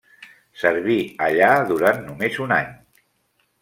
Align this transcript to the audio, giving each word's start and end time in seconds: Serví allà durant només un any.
Serví 0.61 0.95
allà 1.27 1.51
durant 1.71 2.03
només 2.09 2.43
un 2.49 2.59
any. 2.61 2.77